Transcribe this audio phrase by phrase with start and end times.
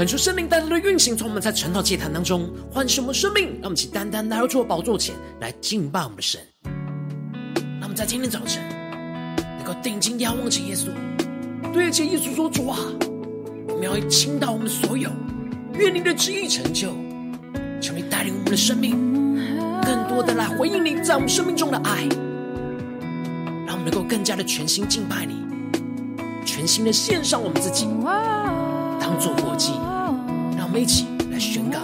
[0.00, 6.40] 恳求圣灵单单的运行，从我们在晨祷祭坛当中唤醒我们生命，让我们请单单来到主的宝座前来敬拜我们的神。
[6.64, 8.62] 让我们在今天早晨
[9.58, 10.88] 能够定睛仰望着耶稣，
[11.74, 12.78] 对着耶稣说：“主啊，
[13.68, 15.10] 我们要倾倒我们所有，
[15.74, 16.94] 愿你的旨意成就。
[17.78, 18.96] 求你带领我们的生命，
[19.82, 22.08] 更多的来回应你在我们生命中的爱，
[23.66, 25.44] 让我们能够更加的全心敬拜你，
[26.46, 27.84] 全心的献上我们自己，
[29.10, 29.72] 当作活祭。”
[30.62, 31.80] 我们一起来宣告，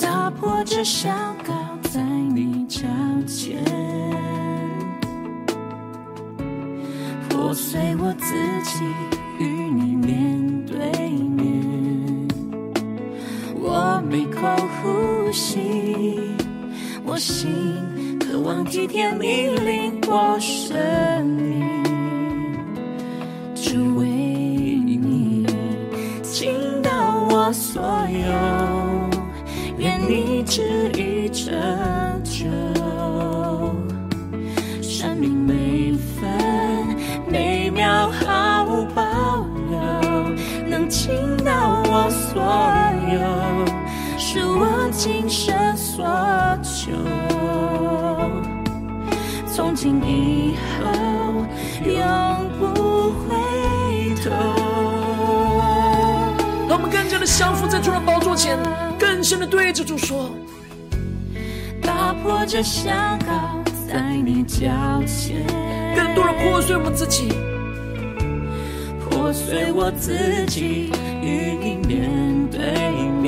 [0.00, 1.10] 打破这小
[1.46, 1.52] 高
[1.90, 2.86] 在你脚
[3.26, 3.62] 前，
[7.28, 8.34] 破碎我自
[8.64, 8.82] 己
[9.38, 12.28] 与你面对面。
[13.60, 14.48] 我每口
[14.80, 15.58] 呼吸，
[17.04, 21.67] 我心渴望体贴你领我生命。
[42.38, 42.46] 所
[43.12, 43.18] 有，
[44.16, 46.06] 是我今生所
[46.62, 46.92] 求。
[49.52, 50.86] 从今以后，
[51.84, 51.96] 永
[52.60, 54.30] 不回头。
[57.38, 58.58] 降服在主的宝座前，
[58.98, 60.30] 更深的对着主说：
[61.80, 62.90] 打破这小
[63.20, 64.66] 高在你脚
[65.06, 65.46] 前，
[65.94, 67.28] 更多的破碎我们自己，
[68.98, 70.90] 破碎我自己
[71.28, 72.58] 与你面对
[73.20, 73.26] 面。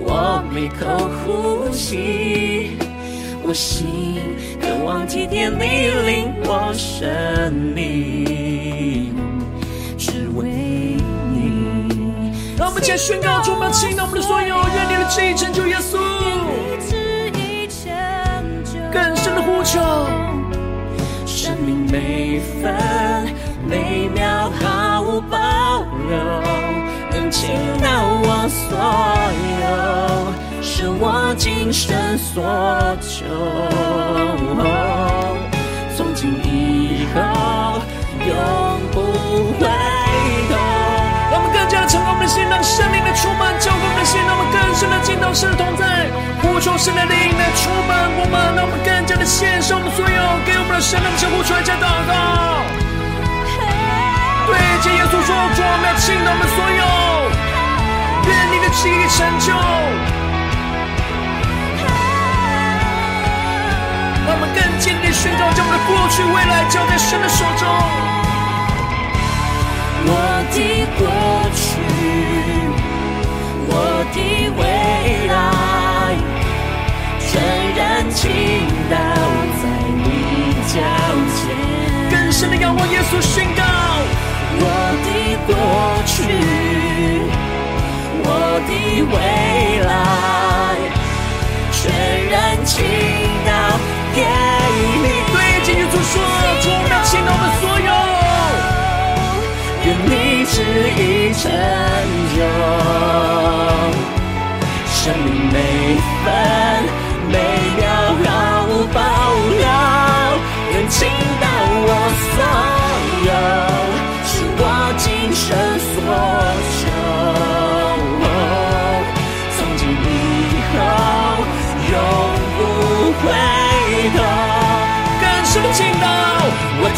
[0.00, 2.76] 我每口呼吸，
[3.42, 4.20] 我心
[4.60, 5.64] 渴望体贴你
[6.06, 9.14] 领我生命，
[9.96, 10.44] 只为
[11.32, 11.36] 你。
[12.58, 12.68] 让。
[12.68, 15.98] 我们先宣告，主，我们倾倒我们的所有，愿你的旨意成就，耶稣。
[18.90, 19.80] 更深的呼求，
[21.26, 22.74] 生命每分
[23.68, 24.50] 每秒
[25.18, 26.16] 毫无保留，
[27.10, 27.50] 能倾
[27.82, 27.88] 倒
[28.22, 28.78] 我所
[29.58, 32.44] 有，是我今生所
[33.00, 33.26] 求。
[35.96, 37.80] 从今以后，
[38.26, 39.02] 永不
[39.58, 39.68] 回。
[42.28, 46.06] 先让圣灵的充满浇灌我们的心，让我们更深的进到神的同在，
[46.42, 52.87] 呼求圣灵的灵来充满我们，让我们更加的献上我们所有，给我们的神，让我们先呼出来，加祷告。
[54.48, 56.82] 对着耶稣说：主，我们要倾倒我们所有，
[58.26, 59.52] 愿你的奇意成就。
[64.26, 67.68] 让我们更坚定宣告，将我们的过去、未来交在神的手中。
[70.10, 70.12] 我
[70.52, 70.56] 的
[70.96, 71.04] 过
[71.52, 71.66] 去，
[73.68, 73.72] 我
[74.14, 74.16] 的
[74.56, 74.62] 未
[75.28, 76.16] 来，
[77.20, 77.30] 全
[77.76, 77.78] 然
[78.10, 78.20] 倾
[78.88, 78.96] 倒
[79.60, 79.62] 在
[79.94, 80.72] 你脚
[81.36, 81.38] 前。
[82.10, 83.62] 更深的仰望耶稣宣告。
[84.60, 84.64] 我
[85.04, 85.08] 的
[85.46, 85.50] 过
[86.06, 86.12] 去，
[88.24, 88.26] 我
[88.66, 88.70] 的
[89.12, 89.14] 未
[89.84, 89.90] 来，
[91.72, 91.78] 全
[92.30, 92.34] 然
[92.64, 92.72] 倾
[93.46, 93.50] 倒
[94.14, 94.16] 给
[95.02, 95.06] 你。
[95.32, 95.34] 对，
[95.64, 96.10] 今天主说，
[96.62, 97.88] 主我们要倾倒我们所有。
[100.50, 101.00] 旨意
[101.34, 101.40] 成
[102.34, 102.36] 就，
[104.86, 105.56] 生命每
[106.24, 106.26] 分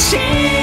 [0.01, 0.60] 心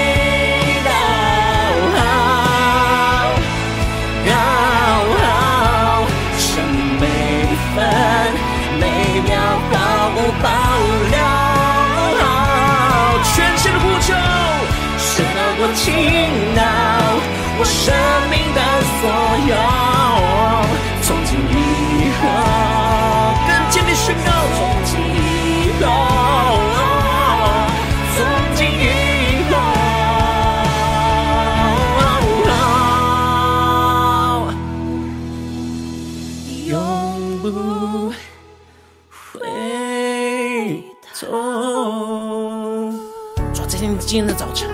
[44.18, 44.68] 今天的早晨，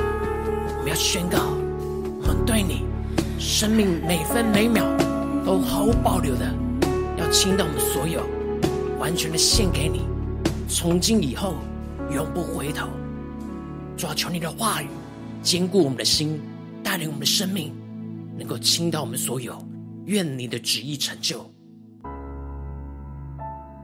[0.78, 1.38] 我们要宣告，
[2.22, 2.86] 我们对你
[3.38, 4.86] 生命每分每秒
[5.46, 6.50] 都毫无保留的，
[7.18, 8.24] 要倾倒我们所有，
[9.00, 10.04] 完全的献给你，
[10.70, 11.56] 从今以后
[12.10, 12.88] 永不回头。
[13.98, 14.88] 主啊求你的话语
[15.42, 16.40] 坚固我们的心，
[16.82, 17.74] 带领我们的生命，
[18.38, 19.62] 能够倾倒我们所有，
[20.06, 21.53] 愿你的旨意成就。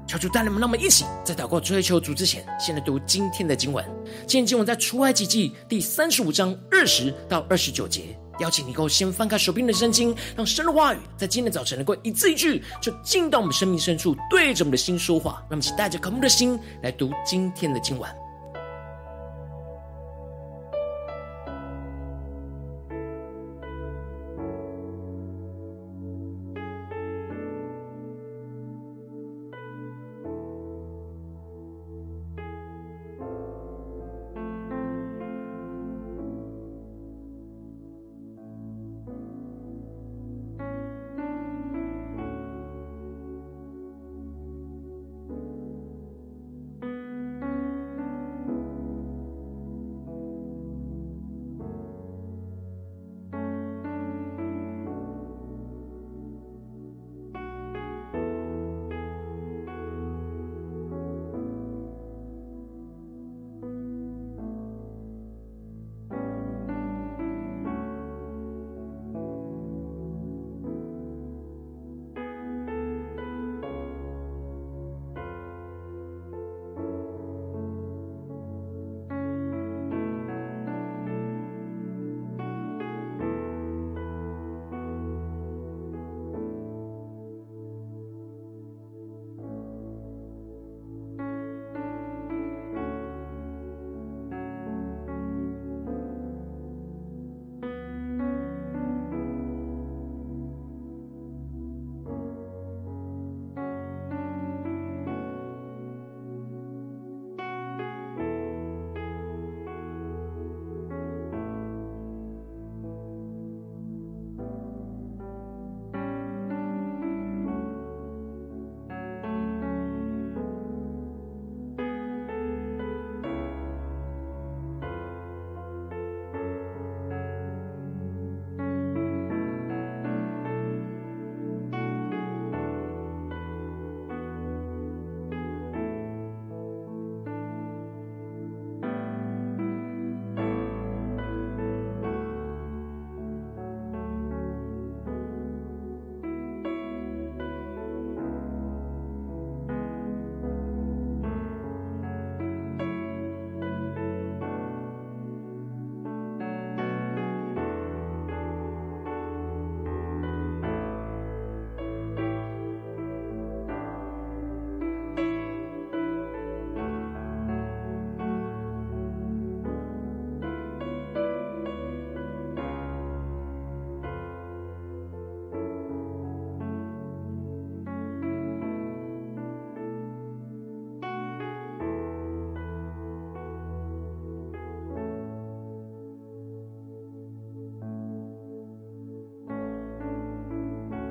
[0.09, 3.85] 求主带领我们，让我们一起在祷告追求主之前，先来读今天的经文。
[4.25, 8.17] 今天经文在出埃及记第三十五章二十到二十九节。
[8.39, 15.33] 邀请你够先翻开手边的圣经，让神的话语在今天早晨能够一字一句，就进到我们生命深处，对着我们的心说话。
[15.41, 18.09] 让我们一起带着渴慕的心来读今天的经文。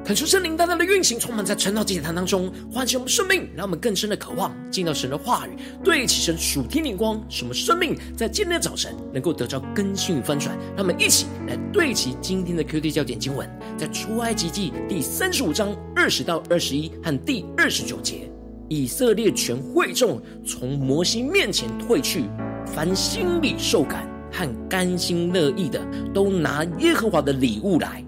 [0.09, 5.51] 恳求圣灵大大的运行，充满在晨祷祭坛当中，唤醒我们生命，让我们更深的渴望进到神的话语，
[5.85, 10.57] 对齐神属天灵光，使我们生命在今天的早晨能够得到更新与翻转。
[10.75, 13.47] 让我们一起来对齐今天的 QD 焦点经文，
[13.77, 18.33] 在出埃及记第三十五章二十到二十一和第二十九节，
[18.71, 22.25] 以色列全会众从摩西面前退去，
[22.65, 28.03] 凡心里受感和甘心乐意的，都拿耶和华的礼物来，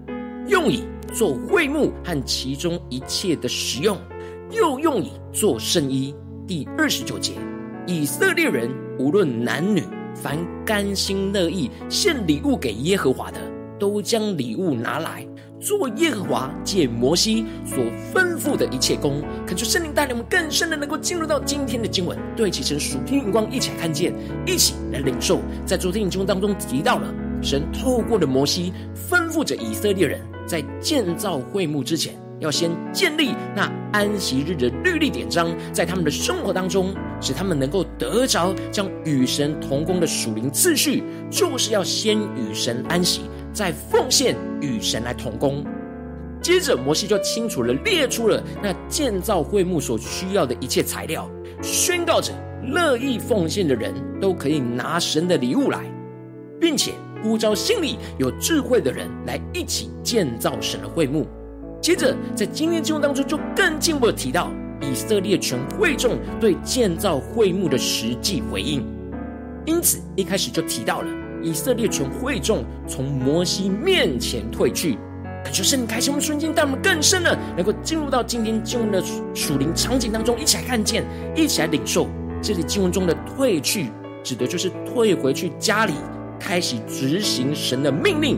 [0.47, 0.83] 用以。
[1.13, 3.97] 做会幕和其中一切的使用，
[4.49, 6.15] 又用以做圣衣。
[6.47, 7.33] 第二十九节，
[7.85, 9.83] 以色列人无论男女，
[10.15, 13.39] 凡甘心乐意献礼物给耶和华的，
[13.79, 15.25] 都将礼物拿来
[15.59, 17.77] 做耶和华借摩西所
[18.13, 19.21] 吩咐的一切工。
[19.45, 24.13] 恳求圣灵带领我们更深的能够进入到今天的经文，对齐成属天眼光，一起来看见，
[24.45, 25.39] 一起来领受。
[25.65, 28.71] 在昨天的经文当中提到了，神透过了摩西
[29.09, 30.19] 吩咐着以色列人。
[30.47, 43.21] 在建造会幕之前，要先建立那安息日的律例典章，在他们的生活当中，使他们能够得着将与神同工的属灵次序，就是要先与神安息，
[43.53, 45.63] 再奉献与神来同工。
[46.41, 51.29] 接着，摩西就清楚地列出了那建造会幕所需要的一切材料，
[51.61, 55.85] 宣告着乐意奉献的人都可以拿神的礼物来，
[56.59, 56.91] 并且。
[57.21, 61.27] 呼召心里有智慧的人来一起建造神的会幕。
[61.81, 64.51] 接着，在今天经文当中，就更进一步的提到
[64.81, 68.85] 以色列全会众对建造会幕的实际回应。
[69.65, 71.07] 因此，一开始就提到了
[71.41, 74.97] 以色列全会众从摩西面前退去。
[75.43, 81.03] 感谢圣灵开启我们瞬间，带我们更深的能够进入到今天经文的属灵场景当中，一起来看见，
[81.35, 82.07] 一起来领受。
[82.43, 83.87] 这里经文中的退去，
[84.23, 85.93] 指的就是退回去家里。
[86.43, 88.37] 开始执行神的命令，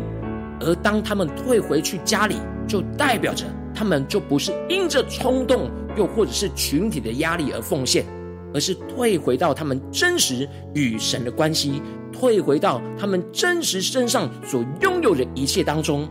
[0.60, 2.36] 而当他们退回去家里，
[2.67, 8.05] 就代表着他们就不是因着冲动，又或者是群体的压力而奉献，
[8.53, 11.81] 而是退回到他们真实与神的关系，
[12.12, 16.07] 退回到他们真实身上所拥有的一切当中，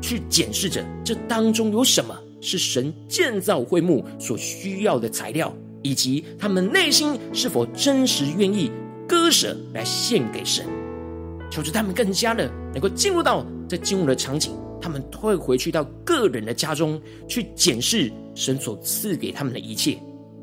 [0.00, 5.52] 去检视着这当中有什么是神建造会幕所需要的材料，
[5.82, 8.70] 以及他们内心是否真实愿意
[9.08, 10.64] 割舍来献给神。
[11.50, 19.98] 求主他们更加的能够进入到这经文的场景，他们退回去到个人的家中去检视神所赐给他们的一切。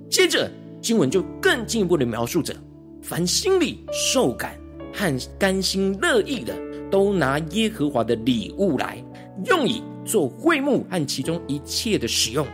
[0.10, 0.50] 接着
[0.82, 2.56] 经文就更进一步的描述着：
[3.02, 4.58] 凡心里受感
[4.94, 6.56] 和甘心乐意的，
[6.90, 9.04] 都拿耶和华的礼物来，
[9.46, 12.46] 用以做会幕和其中一切的使用。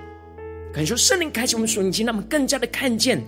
[0.71, 3.21] 感谢圣灵开启我们属灵，让我们更加的看见，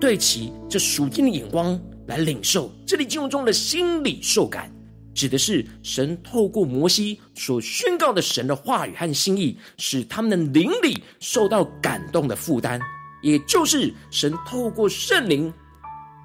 [0.00, 1.80] 对齐这属天的眼光。
[2.06, 4.70] 来领受这里经文中的心理受感，
[5.14, 12.80] 指的是神透过摩西所宣告的神的话语和心意，使他们的灵里受到感动的负担，
[13.22, 15.52] 也就是神透过圣灵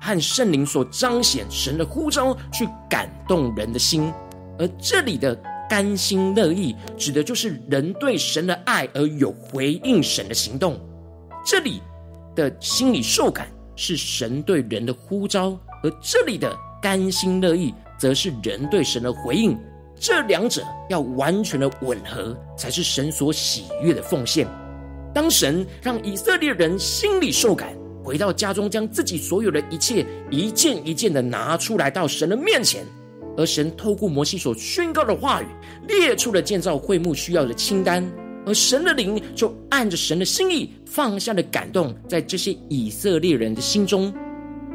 [0.01, 4.11] 和圣灵所彰显神的呼召，去感动人的心。
[4.57, 5.33] 而这里的
[5.69, 10.77] 甘心乐意，指的就是人对神的爱而有回应神的行动。
[11.45, 11.81] 这里
[12.35, 15.57] 的心理受感，是神对人的呼召。
[15.83, 19.57] 而这里的甘心乐意，则是人对神的回应，
[19.99, 24.47] 这两者要完全的吻合，才是神所喜悦的奉献。
[25.13, 32.85] 当神让以色列人心里受感，回到家中，将自己所有的一切一件一件的拿出来到神的面前，
[33.35, 35.45] 而神透过摩西所宣告的话语，
[35.87, 38.07] 列出了建造会幕需要的清单，
[38.45, 44.13] 而神的灵就按着神的心意放下了感动，在这些以色列人的心中。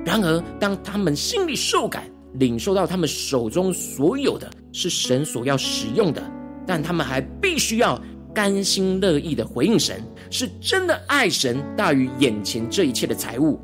[0.04, 6.22] 然而，当他们心里受感，领受到他们手中所有的是神所要使用的，
[6.66, 8.00] 但他们还必须要
[8.34, 13.58] 甘心乐意的回应神，是真的爱神大于眼前这一切的财物，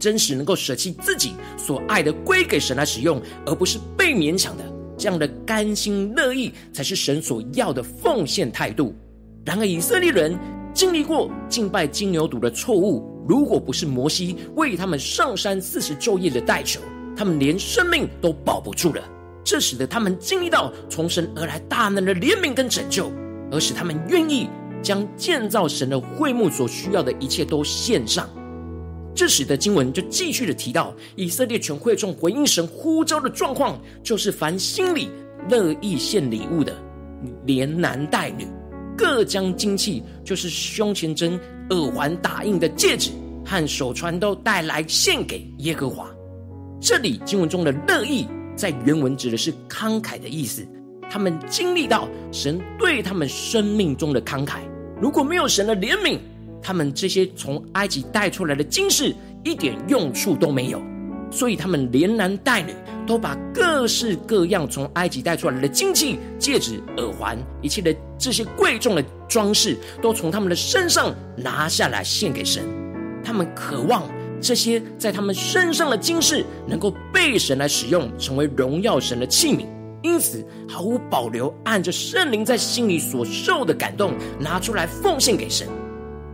[0.00, 4.64] 真实能够舍弃自己所爱的归给神来使用，而不是被勉强的。
[4.98, 8.94] 这样的甘心乐意，才是神所要的奉献态度。
[9.44, 10.34] 然而，以色列人
[10.76, 13.02] 经历过敬拜金牛犊的错误。
[13.26, 16.82] 如果不是摩西为他们上山四十昼夜的代求，
[17.16, 19.02] 他们连生命都保不住了。
[19.42, 23.10] 这使得他们经历到从神而来大能的怜悯跟拯救，
[23.50, 24.50] 而使他们愿意
[24.82, 28.28] 将建造神的会幕所需要的一切都献上。
[29.14, 35.08] 这使得经文就继续的提到，以色列全会众回应神呼召的状况，就是凡心里
[35.48, 36.76] 乐意献礼物的，
[37.46, 38.46] 连男带女。
[38.96, 41.38] 各将金器，就是胸前针、
[41.70, 43.10] 耳环打印的戒指
[43.44, 46.08] 和手串，都带来献给耶和华。
[46.80, 50.66] 这里经文中的乐意，在原文指的是慷慨的意思。
[51.08, 54.58] 他们经历到神对他们生命中的慷慨。
[55.00, 56.18] 如果没有神的怜悯，
[56.60, 60.82] 他们这些从埃及带出来的金饰一点用处都没有。
[61.30, 62.72] 所以他们连男带女
[63.06, 72.64] 都把各式各样从埃及带出来的金器、戒指、耳环，一切的这些贵重的装饰，都从他们的身上拿下来献给神。
[73.24, 74.02] 他们渴望
[74.40, 79.66] 这些在他们身上的金饰能够被神来使用，成为荣耀神的器皿。
[80.02, 85.66] 因此，毫无保留，按着圣灵在心里所受的感动，拿出来奉献给神，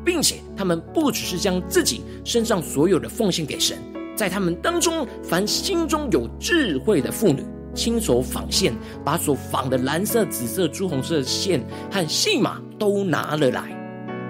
[0.04, 3.78] 并且他们不只是将自己身上所有的奉献给神，
[4.14, 13.62] 在他们当中，凡心中有智慧的妇女，亲手纺线，把所纺的蓝色、紫色、朱红色的线和细麻都拿了来。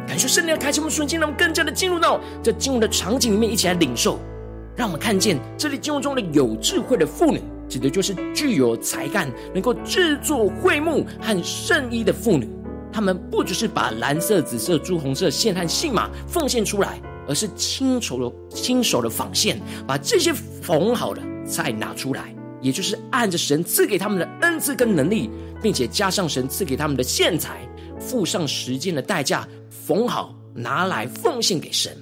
[0.06, 4.18] 感谢圣灵的开启，我们瞬间让我们更加的进入到这经文的场景里面，一起来领受，
[4.76, 7.40] 让我们看见这里经文中的有智慧的妇女。
[7.68, 12.46] 指的就是具有才干、能够制作会幕和圣衣的妇女。
[12.92, 22.34] 她们不只是把蓝色、紫色、朱红色线和细麻奉献出来，而是亲手的、亲手的纺线，把这些缝好了再拿出来。
[22.60, 25.28] 也就是按着神赐给他们的恩赐跟能力，
[25.60, 31.96] 并且加上神赐给他们的线材，付上时间的代价，缝好拿来奉献给神，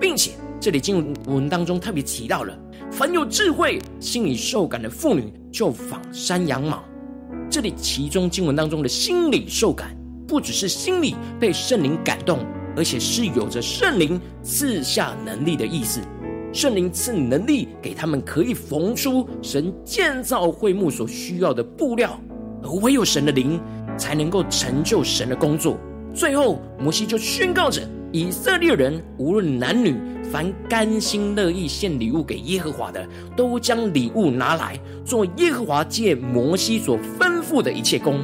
[0.00, 2.58] 并且这里经文当中特别提到了。
[2.90, 6.82] 凡有智慧、心里受感的妇女，就纺山羊毛。
[7.50, 9.94] 这里其中经文当中的心里受感，
[10.26, 12.38] 不只是心里被圣灵感动，
[12.80, 16.00] 而且是有着圣灵赐下能力的意思。
[16.50, 22.18] 圣灵赐能力给他们，可以缝出神建造会幕所需要的布料，
[22.62, 23.60] 而唯有神的灵
[23.98, 25.76] 才能够成就神的工作。
[26.14, 29.94] 最后，摩西就宣告着：以色列人无论男女。
[30.32, 38.20] 凡甘心乐意献礼物给耶和华的，都将礼物拿来做耶和华借摩西所吩咐的一切工。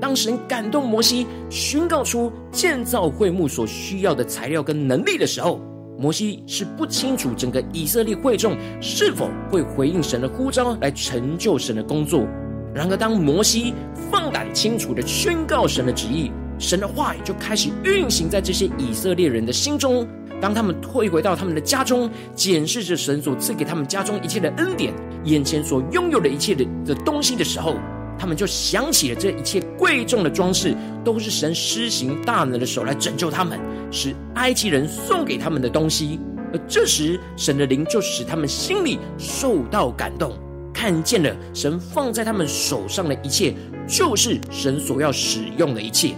[0.00, 5.60] 当神感动摩西，宣告出建造会幕所需要的材料跟能力的时候，
[5.98, 12.26] 摩西是不清楚整个以色列会众是否会回应神的呼召来成就神的工作。
[12.74, 13.72] 然而，当摩西
[14.10, 20.06] 放胆清楚地宣告神的旨意，神的话语就开始运行在这些以色列人的心中。
[20.38, 24.92] 当他们退回到他们的家中，检视着神所赐给他们家中一切的恩典，
[25.24, 27.76] 眼前所拥有的一切的的东西的时候，
[28.18, 30.74] 他们就想起了这一切贵重的装饰，
[31.04, 33.58] 都是神施行大能的手来拯救他们，
[33.90, 36.18] 使埃及人送给他们的东西。
[36.52, 40.32] 而这时，神的灵就使他们心里受到感动，
[40.72, 43.54] 看见了神放在他们手上的一切，
[43.86, 46.14] 就是神所要使用的一切。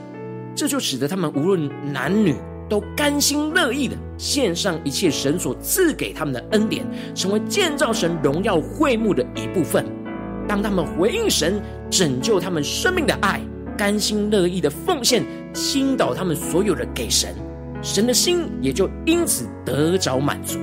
[0.54, 2.34] 这就使得他们无论男女。
[2.68, 9.86] 都甘心乐意的献上一切神所赐给他们的恩典，成为建造神荣耀会幕的一部分。
[10.48, 13.40] 当他们回应神拯救他们生命的爱，
[13.76, 17.34] 甘心乐意的奉献倾倒他们所有的给神，
[17.82, 20.58] 神的心也就因此得着满足。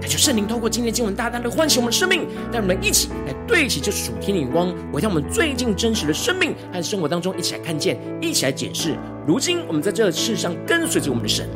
[0.00, 8.96] 感谢圣灵透过今天经文大大的唤醒我们的生命，让我们一起来对齐这属天的眼光，回到我们最近真实的生命和生活当中，一起来看见，一起来检视。
[9.26, 11.48] 如今我们在这世上跟随着我们的神，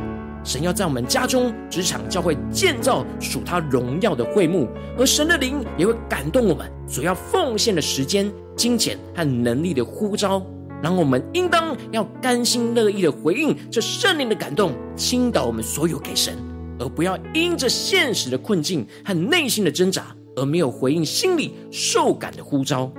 [0.45, 10.45] 神要在我们家中、职场、教会建造属他荣耀的会幕，而神的灵也会感动我们所要奉献的时间、金钱和能力的呼召，
[10.83, 16.35] 然后我们应当要甘心乐意的回应这圣灵的感动，倾倒我们所有给神。
[16.79, 22.91] 而不要因着现实的困境和内心的挣扎，而没有回应心里受感的呼召，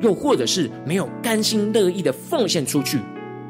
[0.00, 3.00] 又或者是没有甘心乐意的奉献出去。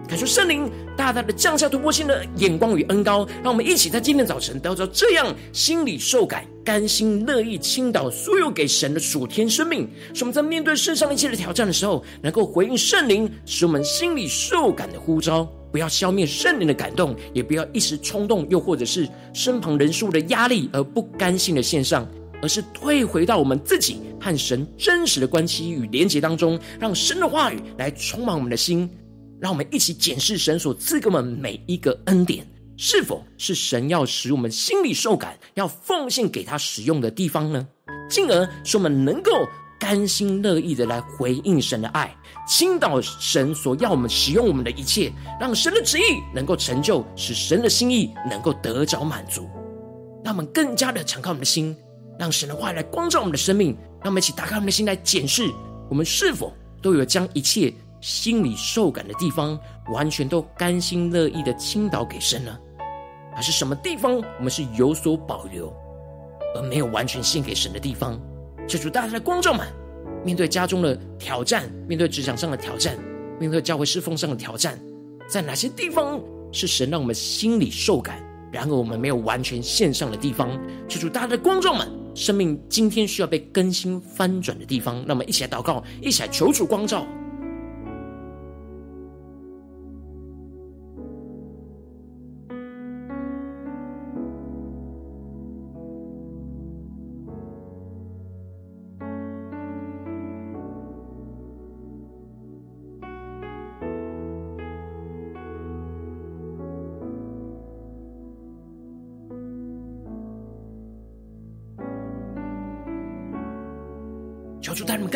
[0.09, 15.47] 感受圣灵大大的降下突破性的眼光与恩膏，让我们一起在今天早晨得到这样心里受感、甘心乐意倾倒所有给神的属天生命，使我们在面对世上一切的挑战的时候，能够回应圣灵使我们心里受感的呼召。
[15.73, 22.09] 不要消灭圣灵的感动，也不要一时冲动，又或者是身旁人数的压力而不甘心的献上，
[22.40, 28.88] 而是退回到我们自己和神真实的关系与连结当中，让神的话语来充满我们的心，
[29.40, 32.46] 让我们一起检视神所赐给我们每一个恩典，
[32.77, 37.66] 是否是神要使我们心里受感，要奉献给他使用的地方呢？
[38.09, 39.31] 进而使我们能够。
[39.79, 42.11] 甘心乐意的来回应神的爱，
[42.49, 46.03] 倾倒神所要我们使用我们的一切，让神的旨意
[46.35, 49.46] 能够成就，使神的心意能够得着满足。
[50.25, 51.77] 让我们更加的敞开我们的心，
[52.18, 53.77] 让神的话来光照我们的生命。
[54.03, 55.46] 让我们一起打开我们的心来检视，
[55.90, 57.70] 我们是否都有将一切
[58.07, 62.57] 心里受感的地方，完全都甘心乐意的倾倒给神呢？
[63.35, 65.75] 还是什么地方我们是有所保留，
[66.55, 68.16] 而没有完全献给神的地方？
[68.69, 69.66] 求主大家的光照们，
[70.25, 72.97] 面对家中的挑战，面对职场上的挑战，
[73.40, 74.79] 面对教会侍奉上的挑战，
[75.29, 76.21] 在哪些地方
[76.53, 80.49] 是神让我们心里受感，然而我们没有完全献上的地方？
[80.88, 87.05] 求主大家的观众们，生命今天需要被更新翻转的地方，那么一起来祷告，一起来求主光照。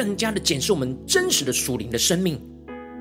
[0.00, 2.40] 更加的检视我们真实的属灵的生命，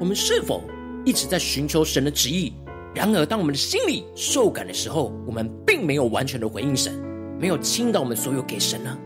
[0.01, 0.61] 我们是否
[1.05, 2.51] 一直在寻求神的旨意？
[2.93, 6.93] 然而，当我们的心里受感的时候，我们并没有完全的回应神，
[7.39, 8.97] 没有倾倒我们所有给神呢？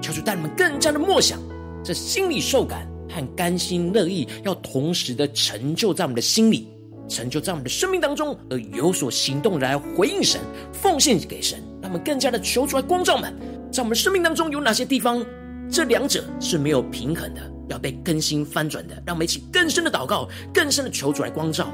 [0.00, 1.40] 求主带我们更加的默想，
[1.82, 6.68] 这心里受感和甘心乐意要同时的成就在我们的心里，
[7.08, 10.40] 成就在我们的生命当中，而有所行动来回应神，
[10.72, 11.58] 奉献给神。
[11.80, 13.34] 让我们更加的求出来光照们，
[13.72, 15.20] 在我们生命当中有哪些地方？
[15.72, 18.94] 这两者是没有平衡的，要被更新翻转的。
[19.06, 21.72] 让我们一起更深的祷告，更深的求主来光照。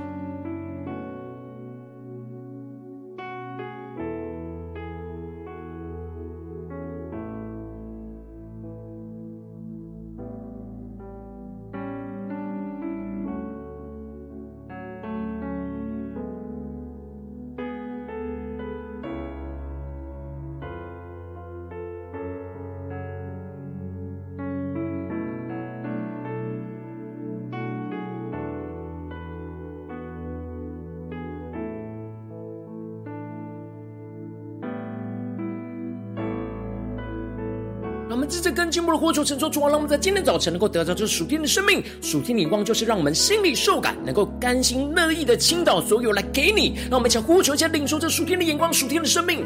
[38.89, 46.75] 步的呼求，神说主啊，让我们在今天早晨能够得到这属天的生命、属天的眼光，就是让我们心里受感，能够甘心乐意的倾倒所有来给你。
[46.89, 49.45] 让我们一起呼求，一下领受这属天的眼光、属天的生命。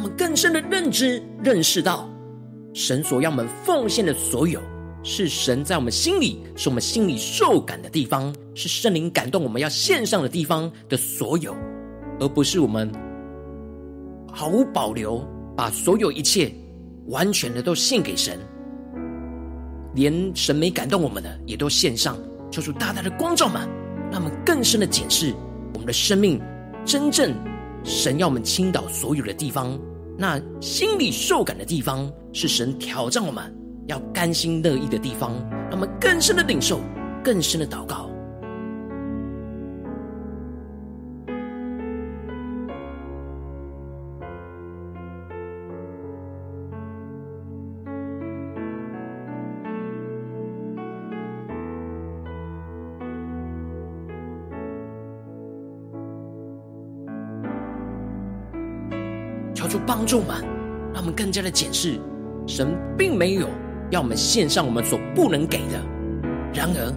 [0.00, 2.08] 我们更深的认知、认识到，
[2.72, 4.58] 神所要我们奉献的所有，
[5.02, 11.54] 是神在我们心里，是我们心里受感的地方，是圣灵感动我们要献上的地方的所有，
[12.18, 12.90] 而不是我们
[14.32, 15.22] 毫无保留
[15.54, 16.50] 把所有一切
[17.08, 18.38] 完全的都献给神，
[19.94, 22.16] 连神没感动我们的也都献上，
[22.50, 23.68] 求主大大的光照们，
[24.10, 25.34] 让我们更深的检视
[25.74, 26.40] 我们的生命，
[26.86, 27.34] 真正
[27.84, 29.78] 神要我们倾倒所有的地方。
[30.20, 33.42] 那心里受感的地方，是神挑战我们
[33.86, 35.32] 要甘心乐意的地方。
[35.70, 36.78] 让我们更深的领受，
[37.24, 38.10] 更深的祷告。
[59.92, 60.36] 帮助们，
[60.94, 61.98] 让我们更加的检视，
[62.46, 63.48] 神并没有
[63.90, 65.82] 要我们献上我们所不能给的。
[66.54, 66.94] 然而，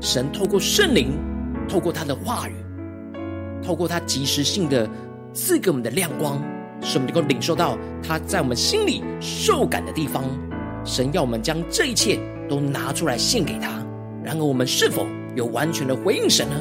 [0.00, 1.12] 神透过圣灵，
[1.68, 2.54] 透过他的话语，
[3.62, 4.90] 透过他及时性的
[5.32, 6.42] 赐给我们的亮光，
[6.80, 10.24] 使我们能够领受到他在我们心里受感的地方。
[10.84, 13.70] 神要我们将这一切都拿出来献给他。
[14.24, 16.56] 然而，我们是否有完全的回应神呢？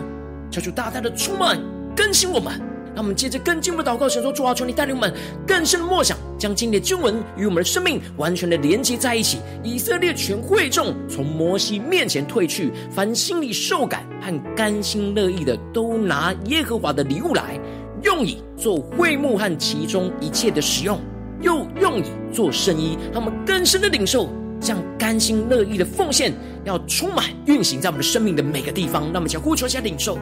[0.52, 1.60] 求主大大的出卖
[1.96, 2.54] 更新我们。
[2.96, 5.14] 让我们接着更进一步的祷告，神说：“主啊，求你带领我们
[5.46, 9.40] 更深的默想，将今天的经文与我们的生命完全的连接在一起。
[9.62, 17.60] 以色列全会众从摩西面前退去，凡心里受感和甘心乐意的，都拿耶和华的礼物来，
[18.02, 20.98] 用以做会幕和其中一切的使用，
[21.42, 22.98] 又用以做圣衣。
[23.12, 24.30] 让我们更深的领受，
[24.62, 29.04] 将甘心乐意的奉献要充满运行在我们的生命的每个地方。
[29.04, 30.18] 让我们一起呼求一下领受。”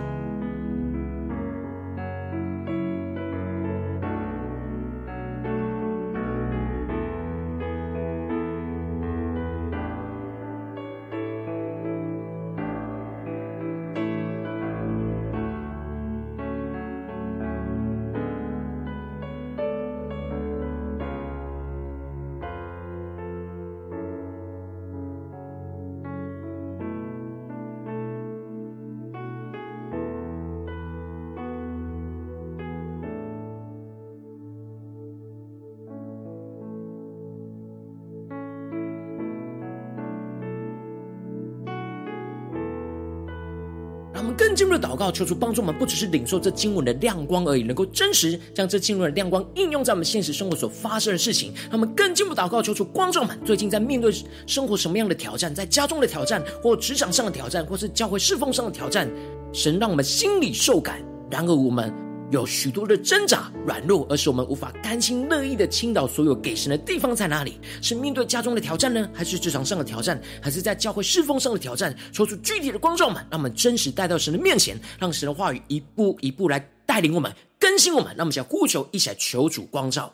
[44.84, 51.54] 祷告，求主帮助我们，不只是领受这经文的亮光而已，能够真实将这经文的亮光应用在我们现实生活所发生的事情。
[51.72, 54.14] 让我们更进一步祷告，求主观众们最近在面对
[54.46, 59.10] 生活什么样的挑战，在家中的挑战，或职场上的挑战，或是教会侍奉上的挑战，
[59.54, 61.02] 神让我们心里受感。
[61.32, 62.13] 然而我们。
[62.32, 67.60] 有许多的挣扎、软弱，而使我们无法甘心乐意的倾倒所有给神的地方在哪里？
[67.82, 71.96] 是面对家中的挑战呢，还是职场上的挑战，还是在教会侍奉上的挑战？
[72.12, 78.16] 说出具体的光照们，让我们真实带到神的面前，让神的话语一步一步来带领我们、更新我们。
[78.18, 80.12] 那么想呼求，一起来求主光照。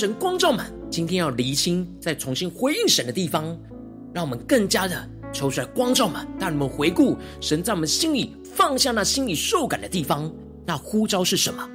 [0.00, 3.54] 神光照满，今天要厘清，再重新回应神的地方，
[4.14, 4.96] 让我们更加的
[5.30, 6.26] 抽出来光照满。
[6.38, 10.32] 让你们回顾神在我们心里放下那心里受感的地方，
[10.64, 11.68] 那呼召是什么？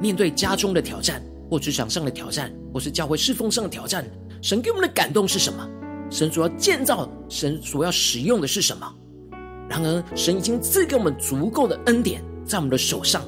[0.00, 1.20] 面对家中的挑战，
[1.50, 4.08] 或职场上的挑战，或是教会侍奉上的挑战，
[4.40, 5.68] 神给我们的感动是什么？
[6.12, 8.94] 神所要建造、神所要使用的是什么？
[9.68, 13.20] 然而，神已经赐给我们足够的恩典在我们的手上。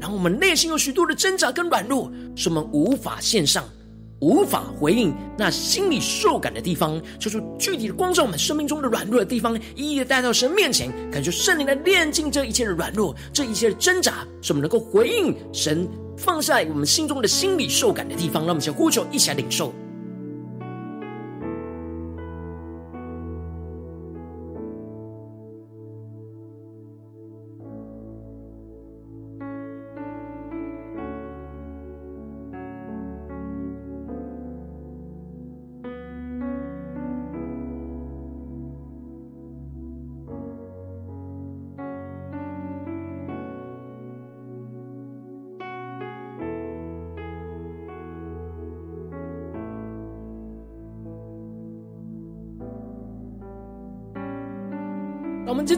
[0.00, 3.64] 然后我们内心有许多的挣扎跟软弱，是我们无法献上，
[4.20, 19.72] 无法回应那心里受感的地方，就是具体的光照我们生命中的软弱的地方，一一的带到神面前，感受圣灵来炼净这一切的软弱，这一切的挣扎，是我们能够回应神放下我们心中的心理受感的地方，让我们先呼求，一起来领受。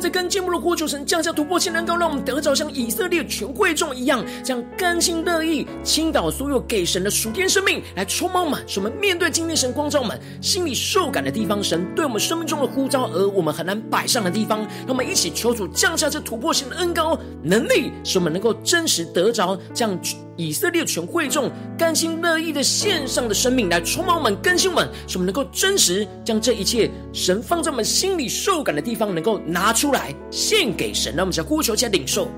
[0.00, 19.98] 在跟进步的呼求神降下突破性能够让我们得着像以色列全会众一样，这样甘心乐意倾倒所有给神的属天生命来充满我们，使我们面对今天神光照我们心里受感的地方，神对我们生命中的呼召，而我们很难摆上的地方，让我们一起求主降下这突破性的恩膏能力，使我们能够真实得着这样。
[20.40, 31.14] 以色列全会众甘心乐意的献上的生命来充满我们、更新我们，使我们能够真实将这一切神放在我们心里受感的地方，能够拿出来献给神。
[31.14, 32.28] 让我们想呼求，加领受。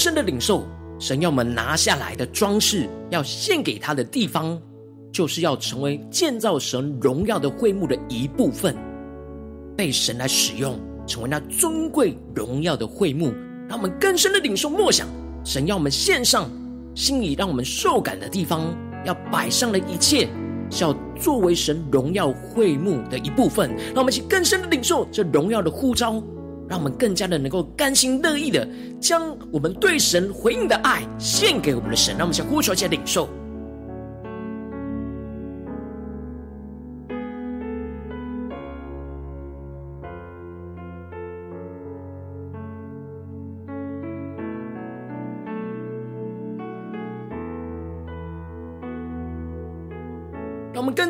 [0.00, 0.64] 深的领受，
[0.98, 4.58] 神要我们拿下来的装饰，要献给他的地方，
[5.12, 8.74] 就是要成为建造神荣耀的会幕的一部分，
[9.76, 13.30] 被神来使用，成为那尊贵荣耀的会幕。
[13.68, 15.06] 让我们更深的领受默想，
[15.44, 16.50] 神要我们献上
[16.94, 20.26] 心里让我们受感的地方，要摆上的一切，
[20.70, 23.68] 是要作为神荣耀会幕的一部分。
[23.94, 26.22] 让我们一起更深的领受这荣耀的呼召。
[26.70, 28.66] 让我们更加的能够甘心乐意的
[29.00, 33.28] 将我们对神回应的爱献给我们的神，让我们先呼求，一下领受。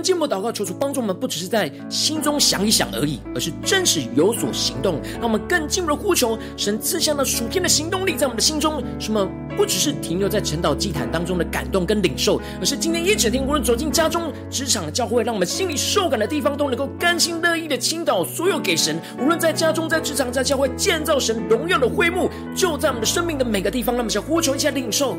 [0.01, 4.99] 更进步祷告，求主帮助我们，不只是在心中想一想而已，而是真实有所行动。
[5.17, 18.99] 让我们更进一步的呼求，神赐下那属天的行动力在我们的心中，什么不只是停留在晨岛祭坛当中的感动跟领受，而是今天一整天，无论走进家中、职场、教会，让我们心里受感的地方，都能够甘心乐意的倾倒所有给神。
[19.19, 25.19] 无论在家中、在职场、在教会，建造神荣耀的会幕，就在我们的生命的每个地方，让我们想呼求一下领受。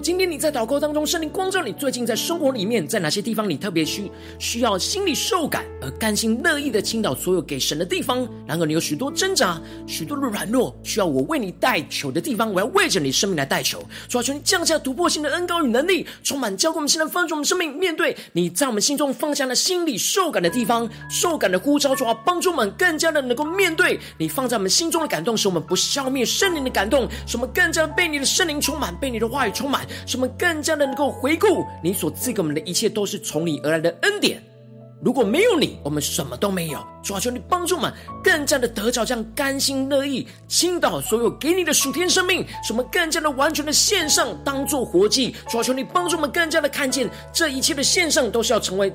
[0.00, 8.26] 今天你在祷告当中，圣灵光照你，最近在生活里面，在哪些地方你特别需需要心里受感而甘心乐意的倾倒所有给神的地方？
[8.46, 13.82] 然而你有许多挣扎，许多的软弱，需要我为你代求的地方，我要为着你生命来代求。
[14.08, 29.86] 主啊，求你降下突破性的恩膏与能力，充满浇灌我们现在丰盛我们生命，面对你在我们心中放下了心里受感的地方，受感的呼召，主啊，帮助我们更加的能够面对你放在我们心中的感动，使我们不消灭圣灵的感动，使我们更加被你的圣灵充满，被你的话语充满。
[30.06, 34.42] 使我们更加的能够回顾你所赐给我们的一切，都是从你而来的恩典。
[35.02, 36.78] 如果没有你，我们什么都没有。
[37.02, 37.90] 主要，求你帮助我们，
[38.22, 45.34] 更加的得着这样甘心乐意倾倒所有给你的属天生命，什么更加的完全的献上，当做活祭。
[45.48, 48.92] 主要，求你帮助我们，更加的看见这一切的献上，都是要成为。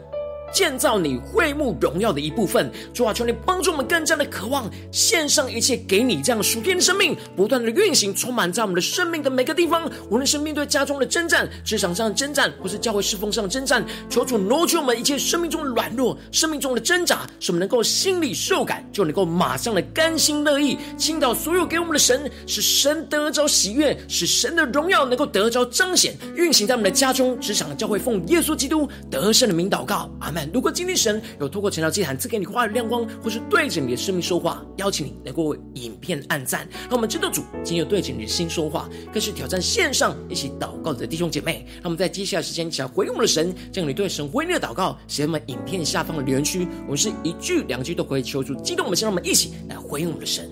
[0.54, 9.90] 建造你会幕荣耀的一部分，主啊，求你帮助我们更加的渴望献上一切给你，这样属天的生命不断的运行，充满在我们的生命的每个地方。
[10.10, 41.66] 无论是面对家中的征战、职场上的征战，或是教会侍奉上的征战，求主挪去我们一切生命中的软弱、生命中的挣扎，使我们能够心里受感，就能够马上的甘心乐意倾倒所有给我们的神，使神得着喜悦，使神的荣耀能够得着彰显，运行在我们的家中、职场、教会，奉耶稣基督得胜的名祷告，阿门如果今天神有透过晨祷祭坛赐给你话语亮光，或是对着你的生命说话，邀请你能够为影片按赞，让我们知道主今天有对着你的心说话，更是挑战线上一起祷告的弟兄姐妹。
[41.76, 50.49] 让我们在接下来时间，想回应我们的神，将你对神回应的祷告写在我们影片下方的留言区，我们是一句两句都可以求助激动我们，先让我们一起来回应我们的神。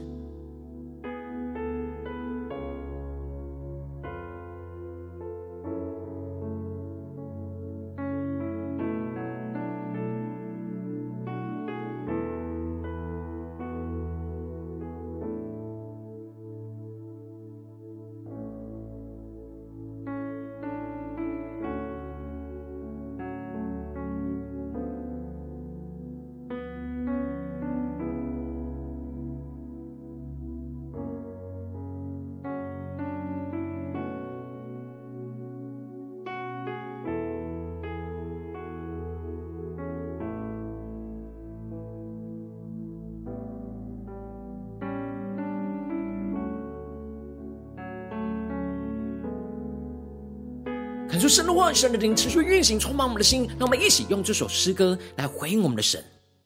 [51.34, 53.48] 神的话，神的灵持续运行，充满我们的心。
[53.58, 56.00] 让我们一起用这首诗歌来回应我们的神，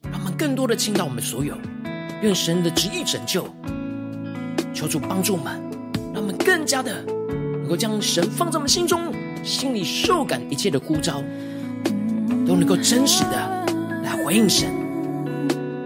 [0.09, 1.57] 让我们更多的倾倒我们所有。
[2.21, 3.45] 愿神的旨意拯救，
[4.73, 5.61] 求主帮助我们，
[6.13, 9.13] 让我们更加的能够将神放在我们心中，
[9.43, 11.21] 心里受感一切的呼召，
[12.47, 13.65] 都能够真实的
[14.05, 14.69] 来回应神。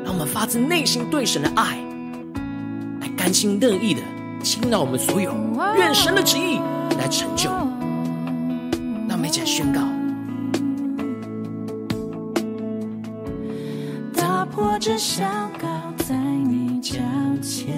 [0.06, 1.80] 让我们发自内心对神的爱，
[3.02, 4.02] 来甘心乐意的
[4.44, 5.34] 倾倒我们所有。
[5.76, 6.60] 愿神的旨意
[7.00, 7.50] 来成就。
[9.54, 9.82] 宣告，
[14.16, 16.94] 打破这相告，在你脚
[17.42, 17.78] 前，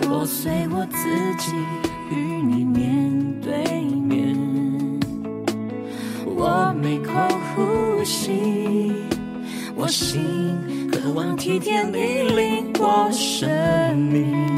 [0.00, 1.06] 破碎我自
[1.36, 1.52] 己，
[2.10, 4.34] 与你面对面，
[6.24, 7.12] 我没空
[7.54, 8.90] 呼吸，
[9.76, 10.18] 我心
[10.90, 14.57] 渴望体天你灵我神明。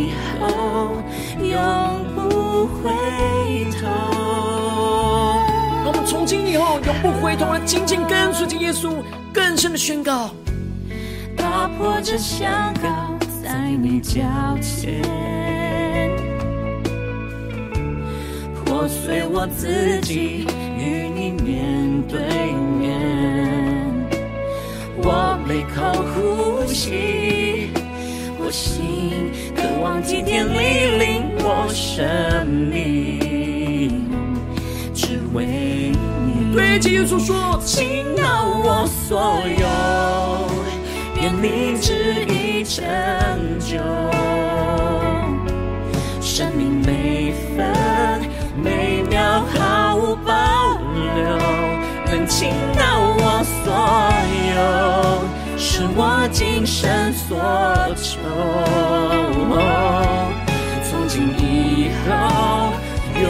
[6.51, 8.95] 以后永不回头的紧紧跟随着耶稣，
[9.31, 10.31] 更深的宣告，
[11.37, 14.21] 打破这相告在你脚
[14.61, 15.01] 前。
[18.65, 20.45] 破碎我自己，
[20.77, 22.19] 与你面对
[22.81, 22.99] 面。
[24.97, 27.69] 我每口呼吸，
[28.37, 34.05] 我心渴望体贴你，领我生命，
[34.93, 35.93] 只为。
[36.51, 39.65] 对着耶稣说，倾倒我所有，
[41.21, 42.83] 愿你旨意成
[43.59, 43.77] 就，
[46.21, 47.71] 生命每分。
[48.63, 51.37] 每秒毫无保留，
[52.05, 53.73] 能倾倒我所
[54.53, 54.59] 有，
[55.57, 57.39] 是我今生所
[57.95, 58.19] 求。
[60.83, 62.09] 从今以后，
[63.15, 63.25] 永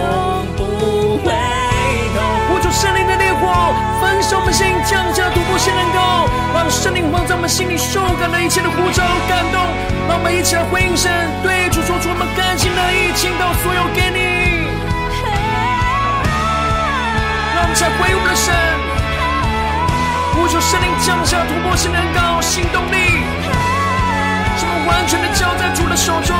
[4.32, 6.26] 焚烧我们心，降下突破性能高，
[6.56, 9.60] 让圣灵放在我们心里受感的一切的呼召感动。
[10.08, 11.12] 让我们一起来回应神，
[11.44, 14.72] 对主说出我们甘心乐意倾倒所有给你。
[17.76, 18.56] 在回应我们的神，
[20.32, 23.28] 呼求圣灵降下突破性的恩膏行动力，
[24.56, 26.32] 使我们完全的交在主的手中，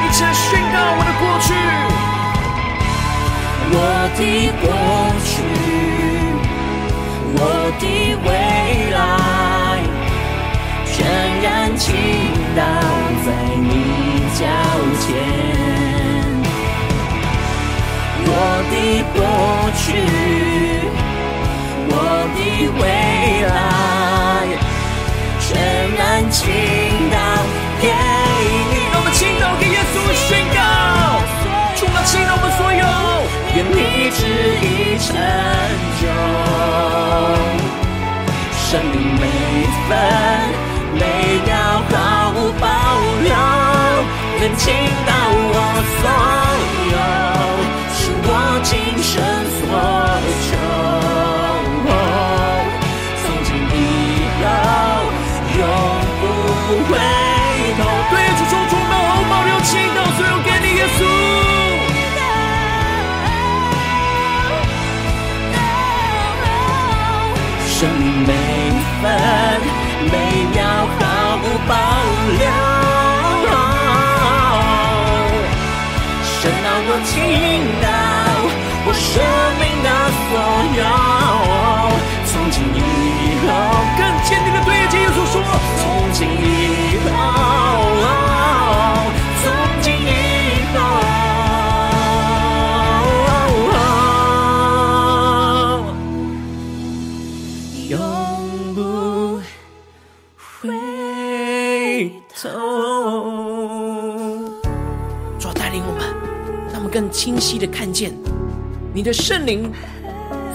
[0.00, 1.52] 一起来宣告我的过去，
[3.74, 3.76] 我
[4.16, 4.72] 的过
[5.24, 5.40] 去，
[7.34, 7.40] 我
[7.80, 7.84] 的
[8.24, 8.28] 未
[8.92, 8.96] 来，
[10.86, 10.94] 全
[11.42, 11.84] 然倾
[12.56, 12.60] 倒
[13.24, 13.26] 在
[13.56, 13.66] 你
[14.38, 14.40] 脚
[15.00, 15.04] 前。
[18.24, 18.28] 我
[18.70, 18.74] 的
[19.14, 19.16] 过
[19.76, 19.84] 去，
[21.88, 21.92] 我
[22.36, 22.38] 的
[22.78, 22.82] 未
[23.48, 23.52] 来，
[25.40, 25.50] 全
[25.98, 26.40] 然倾
[27.10, 27.16] 倒
[27.80, 28.72] 给你。
[28.92, 30.58] 让我们倾倒给耶稣宣告，
[31.76, 32.84] 主啊，倾倒我们所有，
[33.54, 33.76] 愿你
[34.10, 34.20] 旨
[34.62, 34.66] 意
[34.98, 35.91] 成就，
[38.72, 39.22] 生命每
[39.86, 39.90] 分
[40.94, 41.00] 每
[41.44, 41.52] 秒
[41.90, 41.94] 毫
[42.30, 42.64] 无保
[43.22, 43.30] 留，
[44.40, 44.72] 能倾
[45.04, 45.12] 倒
[45.52, 45.56] 我
[46.00, 46.02] 所
[46.88, 46.96] 有。
[47.92, 48.28] 是我
[48.64, 49.12] 今生
[80.32, 80.40] 命的所
[80.78, 80.82] 有，
[82.24, 82.74] 从今以
[83.42, 83.46] 后
[83.98, 85.34] 更坚定的对耶稣说：
[85.78, 86.46] 从今以
[87.04, 87.10] 后，
[89.42, 89.44] 从
[89.82, 90.08] 今以
[90.74, 90.76] 后，
[97.88, 97.94] 永
[98.74, 98.78] 不
[100.36, 100.70] 回
[102.34, 102.40] 头。
[105.38, 106.00] 主带领我们，
[106.72, 108.12] 让我们更清晰的看见。
[108.94, 109.72] 你的圣灵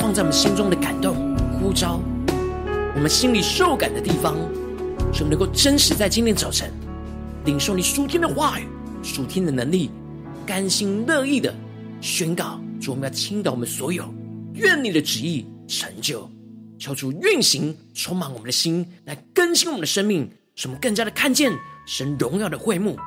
[0.07, 1.99] 放在我们心中的感动呼召，
[2.95, 4.37] 我们心里受感的地方，
[5.11, 6.71] 使我们能够真实在今天早晨
[7.43, 8.69] 领受你属天的话语、
[9.03, 9.91] 属天的能力，
[10.45, 11.53] 甘心乐意的
[11.99, 14.05] 宣告：主，我们要倾倒我们所有，
[14.53, 16.31] 愿你的旨意成就，
[16.79, 21.51] 求主运行，充满我们的心，来更新我们的生命，使我们更加的看见
[21.85, 22.97] 神荣耀的会幕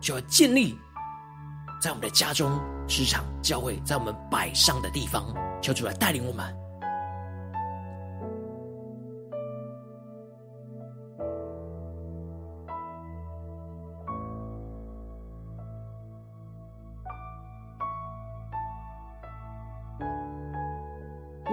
[0.00, 0.76] 就要建立
[1.82, 2.48] 在我们的家中。
[2.86, 5.34] 职场、教会，在我们摆上的地方，
[5.64, 6.63] 求主来带领我们。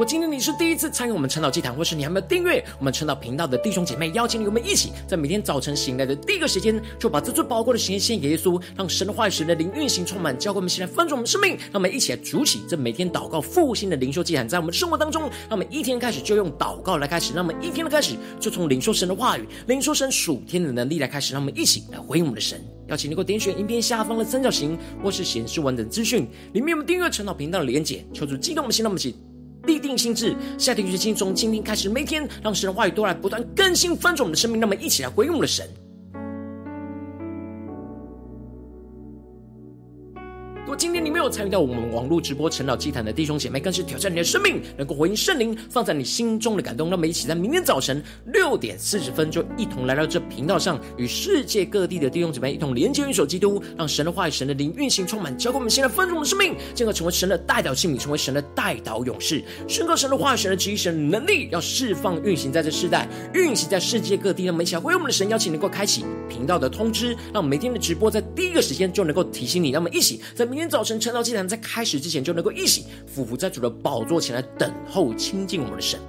[0.01, 22.59] 果今天你是第一次参与我们晨祷祭坛，或是你还没有订阅我们晨祷频道的弟兄姐妹，邀请你我们一起在每天早晨醒来的第一个时间，就把这最宝贵的时间献给耶稣，让神的话语、神的灵运行充满，教会我们起来翻转我们生命，让我们一起来筑起这每天祷告复兴的灵修祭坛，在我们生活当中，让我们一天开始就用祷告来开始，让我们一天的开始就从领受神的话语、领受神属天的能力来开始，让我们一起来回应我们的神。
[22.87, 29.15] 邀请你能够点选影片下方的三角形，或是显示完整资讯里面有我们订阅晨祷频道的连结，求主激动我们心，让我们一起。
[29.65, 34.59] 立定心智，下定决心，从今天开始，每天让神的话语都来不断更新翻转我们的生命。
[34.59, 35.67] 那么，一起来回应我们的神。
[41.23, 46.89] 有参与到我们网络直播晨祷祭坛的弟兄姐妹，更是挑战你的生命，能够回应圣灵放在你心中的感动。
[46.89, 48.03] 让我们一起在明天早晨
[48.33, 64.45] 六点四十分，就一同来到这频道上，与世界各地的弟兄姐妹一同连接、运手基督，让神的话语、神的灵运行充满，交给我们现在丰盛的生命，进而成为神的代祷器皿，成为神的代祷勇士，宣告神的话语、神的旨意、神的能力，要释放、运行在这世代，运行在世界各地。
[64.45, 69.71] 让我们一起来回应我们的神，邀请能够开启频道的通知，让每天的直播在第一个时间就能够提醒你。
[69.71, 75.99] 让我们一起在明天早晨晨祷祭坛在开始之前，就能够一起俯伏在主的宝座前来等候亲近我们的神。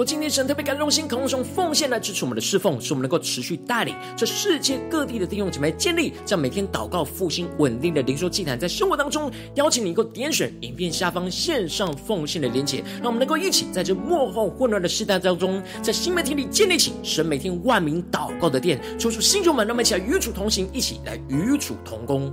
[0.00, 22.32] 我今天神特别感动心，渴望从奉献来支持我们的侍奉，使我们能够持续带领这世界各地的弟兄姐妹建立在每天祷告复兴稳定的灵修祭坛，在生活当中邀请你能够点选影片下方线上奉献的连结，让我们能够一起在这幕后混乱的时代当中，在新媒体里建立起神每天万名祷告的殿，抽出新球们，让我们一起来与主同行，一起来与主同工。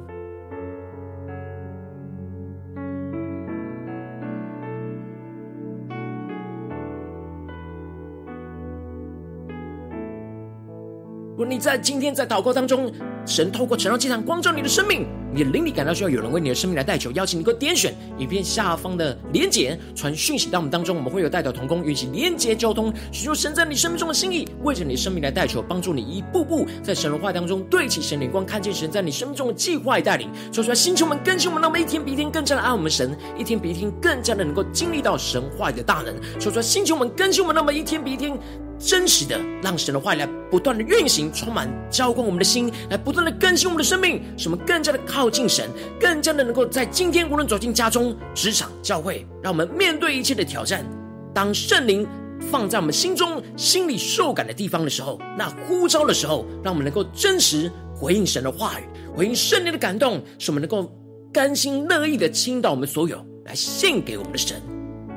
[11.38, 12.92] 如果你在今天在祷告当中，
[13.24, 30.32] 神透过晨祷祭坛光照你的生命，你的灵里感到需要有人为你的生命来代求，邀请你给我点选影片下方的连结，传讯息到我们当中，我们会有代表同工，运行连结交通，寻求神在你生命中的心意，为着你生命来代求，帮助你一步步在神的话当中对齐神灵光，看见神在你生命中的计划与带领。
[30.52, 36.16] 说出来，星球们更新我们，那么一天比一天更加的爱我们神，一天比一天更加的能够经历到神话语的大能。
[36.42, 38.36] 说出来，星球们更新我们，那么一天比一天。
[38.80, 45.70] 真实的，让神的话语来不断的运行，充满浇灌我们的心，来不断的更新我们的生命，使我们更加的靠近神，
[46.00, 50.86] 更加的能够在今天无论走进家中、职场、教会，让我们面对一切的挑战。
[51.34, 52.08] 当圣灵
[52.52, 58.84] 放在我们心中、心里受感的地方的时候，那呼召的时候，让我们能够真实回应神的话语，
[59.16, 60.92] 回应圣灵的感动，使我们能够
[61.34, 64.62] 甘心乐意的倾倒我们所有，来献给我们的神，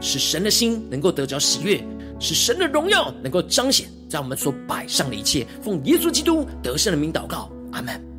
[0.00, 1.82] 使神的心能够得着喜悦。
[2.20, 8.09] 使神的荣耀能够彰显在我们所摆上的一切，奉耶稣基督得胜的名祷告，阿门。